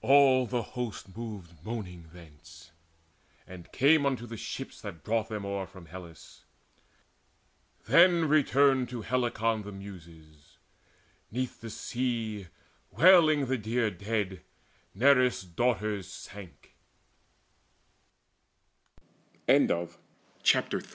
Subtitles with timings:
[0.00, 2.70] All the host Moved moaning thence,
[3.46, 6.46] and came unto the ships That brought them o'er from Hellas.
[7.84, 10.56] Then returned To Helicon the Muses:
[11.30, 12.46] 'neath the sea,
[12.92, 14.40] Wailing the dear dead,
[14.94, 16.74] Nereus' Daughters sank,
[18.96, 19.04] BOOK
[19.46, 19.88] IV How in the Funeral
[20.42, 20.88] Games of Achil